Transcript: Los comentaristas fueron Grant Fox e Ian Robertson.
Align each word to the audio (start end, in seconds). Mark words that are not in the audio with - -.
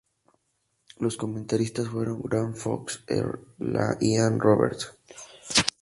Los 0.97 1.15
comentaristas 1.15 1.89
fueron 1.89 2.23
Grant 2.23 2.55
Fox 2.55 3.03
e 3.07 3.21
Ian 3.99 4.39
Robertson. 4.39 4.95